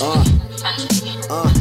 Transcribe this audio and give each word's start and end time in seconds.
Uh, 0.00 0.24
uh. 1.30 1.54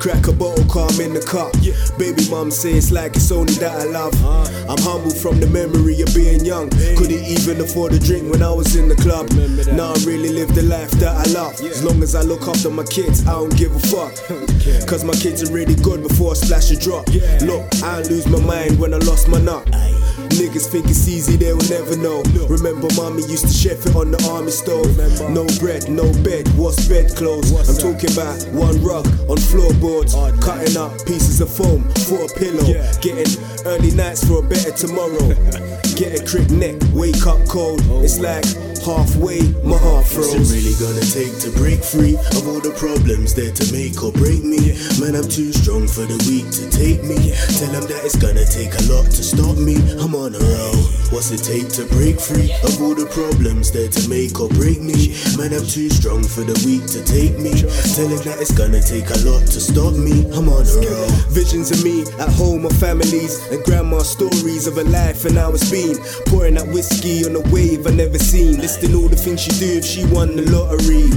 Crack 0.00 0.26
a 0.28 0.32
bottle, 0.32 0.64
calm 0.70 1.00
in 1.00 1.12
the 1.12 1.20
cup. 1.20 1.52
Yeah. 1.60 1.74
Baby 1.98 2.30
mom 2.30 2.50
says 2.50 2.90
like 2.90 3.16
it's 3.16 3.30
only 3.30 3.52
that 3.54 3.76
I 3.76 3.84
love. 3.84 4.14
Uh, 4.24 4.72
I'm 4.72 4.78
humble 4.78 5.10
from 5.10 5.40
the 5.40 5.46
memory 5.48 6.00
of 6.00 6.14
being 6.14 6.44
young. 6.44 6.70
Hey. 6.70 6.94
Couldn't 6.96 7.24
even 7.24 7.60
afford 7.60 7.92
a 7.92 7.98
drink 7.98 8.30
when 8.30 8.42
I 8.42 8.50
was 8.50 8.74
in 8.76 8.88
the 8.88 8.96
club. 8.96 9.28
Now 9.76 9.92
I 9.92 9.98
really 10.06 10.30
live 10.30 10.54
the 10.54 10.62
life 10.62 10.92
that 10.92 11.14
I 11.14 11.30
love. 11.32 11.60
Yeah. 11.60 11.70
As 11.70 11.84
long 11.84 12.02
as 12.02 12.14
I 12.14 12.22
look 12.22 12.48
after 12.48 12.70
my 12.70 12.84
kids, 12.84 13.26
I 13.26 13.32
don't 13.32 13.54
give 13.54 13.76
a 13.76 13.80
fuck. 13.80 14.14
Cause 14.88 15.04
my 15.04 15.14
kids 15.14 15.42
are 15.42 15.52
really 15.52 15.74
good 15.74 16.02
before 16.06 16.30
I 16.30 16.34
splash 16.34 16.70
a 16.70 16.76
drop. 16.76 17.06
Yeah. 17.10 17.38
Look, 17.42 17.66
I 17.82 18.00
lose 18.02 18.26
my 18.28 18.40
mind 18.40 18.78
when 18.78 18.94
I 18.94 18.98
lost 18.98 19.28
my 19.28 19.40
nut. 19.40 19.68
Aye. 19.74 19.97
Niggas 20.38 20.66
think 20.70 20.86
it's 20.86 21.08
easy, 21.08 21.36
they 21.36 21.52
will 21.52 21.68
never 21.68 21.96
know. 21.96 22.22
Remember, 22.48 22.88
mommy 22.96 23.22
used 23.26 23.46
to 23.46 23.52
chef 23.52 23.86
it 23.86 23.96
on 23.96 24.10
the 24.10 24.20
army 24.30 24.50
stove. 24.50 24.90
No 25.30 25.46
bread, 25.58 25.90
no 25.90 26.06
bed, 26.22 26.48
what's 26.56 26.86
bed 26.88 27.14
clothes? 27.16 27.50
I'm 27.52 27.76
talking 27.76 28.12
about 28.12 28.38
one 28.54 28.82
rug 28.82 29.06
on 29.28 29.38
floorboards, 29.38 30.14
cutting 30.40 30.76
up 30.76 30.92
pieces 31.06 31.40
of 31.40 31.50
foam 31.50 31.88
for 32.06 32.24
a 32.24 32.28
pillow. 32.38 32.66
Getting 33.00 33.30
early 33.66 33.90
nights 33.92 34.26
for 34.26 34.44
a 34.44 34.46
better 34.46 34.72
tomorrow. 34.72 35.34
Get 35.98 36.14
a 36.14 36.24
crick 36.24 36.50
neck, 36.50 36.76
wake 36.94 37.26
up 37.26 37.42
cold. 37.48 37.82
Oh. 37.90 38.04
It's 38.04 38.20
like 38.20 38.46
halfway, 38.88 39.42
my 39.66 39.76
heart 39.76 40.06
What's 40.14 40.32
it 40.32 40.46
really 40.48 40.72
gonna 40.78 41.04
take 41.04 41.34
to 41.44 41.50
break 41.58 41.82
free 41.82 42.16
of 42.38 42.46
all 42.48 42.60
the 42.62 42.72
problems 42.78 43.34
there 43.34 43.52
to 43.52 43.64
make 43.74 44.00
or 44.02 44.12
break 44.12 44.40
me? 44.46 44.78
Man, 45.02 45.18
I'm 45.18 45.28
too 45.28 45.52
strong 45.52 45.84
for 45.90 46.06
the 46.06 46.16
weak 46.30 46.48
to 46.56 46.64
take 46.70 47.02
me. 47.04 47.34
Tell 47.58 47.70
them 47.74 47.84
that 47.90 48.00
it's 48.06 48.16
gonna 48.16 48.46
take 48.46 48.72
a 48.78 48.84
lot 48.88 49.10
to 49.10 49.22
stop 49.22 49.58
me. 49.58 49.76
I'm 50.00 50.07
on 50.14 50.34
a 50.34 50.38
roll. 50.38 50.82
What's 51.10 51.30
it 51.32 51.40
take 51.40 51.68
to 51.80 51.84
break 51.96 52.20
free 52.20 52.52
of 52.62 52.80
all 52.82 52.94
the 52.94 53.08
problems 53.08 53.72
there 53.72 53.88
to 53.88 54.08
make 54.08 54.40
or 54.40 54.48
break 54.60 54.80
me? 54.80 55.16
Man, 55.40 55.56
I'm 55.56 55.64
too 55.64 55.88
strong 55.88 56.22
for 56.22 56.44
the 56.44 56.52
weak 56.68 56.84
to 56.92 57.00
take 57.00 57.40
me. 57.40 57.56
Tell 57.96 58.08
them 58.12 58.20
that 58.28 58.36
it's 58.40 58.52
gonna 58.52 58.80
take 58.84 59.08
a 59.08 59.18
lot 59.24 59.40
to 59.48 59.60
stop 59.60 59.96
me. 59.96 60.28
I'm 60.36 60.52
on 60.52 60.68
a 60.68 60.76
roll. 60.84 61.08
Visions 61.32 61.72
of 61.72 61.80
me 61.82 62.04
at 62.20 62.28
home 62.36 62.66
of 62.66 62.76
families 62.76 63.40
and 63.48 63.64
grandma 63.64 64.04
stories 64.04 64.66
of 64.66 64.76
a 64.76 64.84
life 64.84 65.24
and 65.24 65.36
how 65.36 65.52
it's 65.52 65.70
been. 65.70 65.96
Pouring 66.28 66.60
that 66.60 66.68
whiskey 66.68 67.24
on 67.24 67.34
a 67.36 67.44
wave 67.48 67.86
I 67.86 67.90
never 67.96 68.18
seen. 68.18 68.60
Listing 68.60 68.94
all 68.94 69.08
the 69.08 69.16
things 69.16 69.40
she 69.40 69.52
do 69.56 69.80
if 69.80 69.84
she 69.84 70.04
won 70.12 70.36
the 70.36 70.44
lottery. 70.52 71.08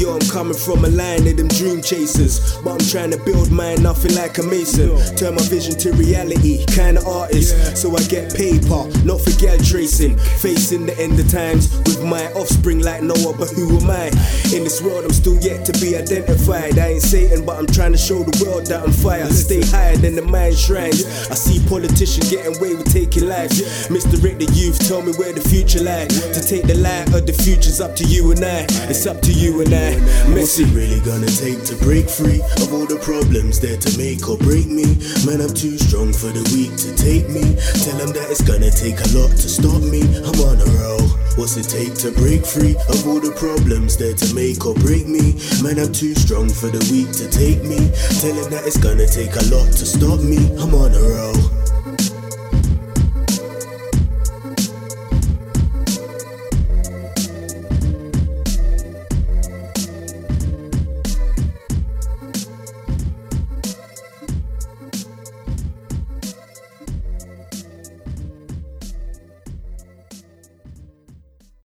Yo, 0.00 0.16
I'm 0.16 0.24
coming 0.32 0.56
from 0.56 0.84
a 0.84 0.88
line 0.88 1.28
of 1.28 1.36
them 1.36 1.48
dream 1.48 1.82
chasers. 1.82 2.56
But 2.64 2.80
I'm 2.80 2.86
trying 2.88 3.10
to 3.12 3.18
build 3.18 3.52
mine, 3.52 3.82
nothing 3.82 4.14
like 4.14 4.38
a 4.38 4.42
mason. 4.42 4.96
Turn 5.16 5.34
my 5.34 5.42
vision 5.42 5.76
to 5.84 5.92
reality, 5.92 6.64
kinda 6.66 7.04
artist. 7.04 7.76
So 7.76 7.94
I 7.94 8.02
get 8.10 8.34
paper, 8.34 8.90
not 9.06 9.22
for 9.22 9.30
gal 9.38 9.56
tracing. 9.62 10.18
Facing 10.42 10.84
the 10.84 10.98
end 10.98 11.18
of 11.20 11.30
times 11.30 11.70
with 11.86 12.02
my 12.02 12.26
offspring 12.34 12.80
like 12.80 13.02
Noah, 13.02 13.38
but 13.38 13.48
who 13.50 13.78
am 13.78 13.88
I? 13.88 14.10
In 14.50 14.66
this 14.66 14.82
world, 14.82 15.04
I'm 15.04 15.12
still 15.12 15.38
yet 15.38 15.64
to 15.66 15.72
be 15.78 15.96
identified. 15.96 16.76
I 16.76 16.98
ain't 16.98 17.02
Satan, 17.02 17.46
but 17.46 17.56
I'm 17.56 17.68
trying 17.68 17.92
to 17.92 17.98
show 17.98 18.24
the 18.24 18.34
world 18.44 18.66
that 18.66 18.82
I'm 18.82 18.90
fire. 18.90 19.30
Stay 19.30 19.62
higher 19.62 19.96
than 19.96 20.16
the 20.16 20.22
mind 20.22 20.58
shrines. 20.58 21.06
I 21.30 21.34
see 21.34 21.62
politicians 21.68 22.28
getting 22.28 22.56
away 22.58 22.74
with 22.74 22.92
taking 22.92 23.28
lives. 23.28 23.88
Misdirect 23.88 24.40
the 24.40 24.50
youth, 24.58 24.82
tell 24.88 25.02
me 25.02 25.12
where 25.14 25.32
the 25.32 25.40
future 25.46 25.80
lies. 25.80 26.10
To 26.34 26.42
take 26.42 26.66
the 26.66 26.74
light 26.74 27.14
of 27.14 27.26
the 27.26 27.32
future's 27.32 27.80
up 27.80 27.94
to 27.96 28.04
you 28.04 28.32
and 28.32 28.42
I. 28.44 28.66
It's 28.90 29.06
up 29.06 29.22
to 29.22 29.32
you 29.32 29.62
and 29.62 29.72
I. 29.72 29.94
What's 30.34 30.58
it 30.58 30.66
really 30.74 30.98
gonna 31.06 31.30
take 31.30 31.62
to 31.70 31.76
break 31.86 32.10
free 32.10 32.42
of 32.58 32.74
all 32.74 32.86
the 32.86 32.98
problems 32.98 33.60
there 33.60 33.78
to 33.78 33.90
make 33.98 34.28
or 34.28 34.36
break 34.36 34.66
me? 34.66 34.98
Man, 35.22 35.38
I'm 35.38 35.54
too 35.54 35.78
strong 35.78 36.12
for 36.12 36.34
the 36.34 36.42
weak 36.50 36.74
to 36.82 36.90
take 36.98 37.30
me. 37.30 37.54
Tell 37.86 37.99
them 38.00 38.12
that 38.14 38.30
it's 38.30 38.40
gonna 38.40 38.70
take 38.70 38.96
a 38.96 39.08
lot 39.12 39.28
to 39.28 39.48
stop 39.48 39.82
me. 39.82 40.00
I'm 40.00 40.40
on 40.48 40.56
a 40.56 40.70
roll. 40.80 41.04
What's 41.36 41.56
it 41.56 41.68
take 41.68 41.94
to 42.00 42.10
break 42.12 42.46
free 42.46 42.74
of 42.88 43.06
all 43.06 43.20
the 43.20 43.32
problems 43.36 43.96
there 43.96 44.14
to 44.14 44.34
make 44.34 44.64
or 44.64 44.74
break 44.74 45.06
me? 45.06 45.36
Man, 45.62 45.78
I'm 45.78 45.92
too 45.92 46.14
strong 46.14 46.48
for 46.48 46.68
the 46.68 46.80
weak 46.88 47.12
to 47.20 47.28
take 47.28 47.62
me. 47.62 47.92
Tell 48.20 48.32
them 48.32 48.50
that 48.52 48.64
it's 48.64 48.78
gonna 48.78 49.06
take 49.06 49.36
a 49.36 49.44
lot 49.52 49.68
to 49.76 49.84
stop 49.84 50.20
me. 50.20 50.40
I'm 50.56 50.74
on 50.74 50.94
a 50.94 51.02
roll. 51.02 51.59